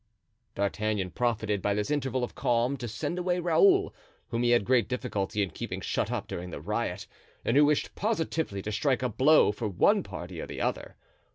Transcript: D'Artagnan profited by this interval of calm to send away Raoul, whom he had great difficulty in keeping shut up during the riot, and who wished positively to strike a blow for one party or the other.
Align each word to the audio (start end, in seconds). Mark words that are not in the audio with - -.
D'Artagnan 0.55 1.11
profited 1.11 1.61
by 1.61 1.75
this 1.75 1.91
interval 1.91 2.23
of 2.23 2.33
calm 2.33 2.75
to 2.77 2.87
send 2.87 3.19
away 3.19 3.37
Raoul, 3.37 3.93
whom 4.29 4.41
he 4.41 4.49
had 4.49 4.65
great 4.65 4.87
difficulty 4.89 5.43
in 5.43 5.51
keeping 5.51 5.79
shut 5.79 6.11
up 6.11 6.27
during 6.27 6.49
the 6.49 6.59
riot, 6.59 7.05
and 7.45 7.55
who 7.55 7.65
wished 7.65 7.93
positively 7.93 8.63
to 8.63 8.71
strike 8.71 9.03
a 9.03 9.09
blow 9.09 9.51
for 9.51 9.67
one 9.67 10.01
party 10.01 10.41
or 10.41 10.47
the 10.47 10.59
other. 10.59 10.95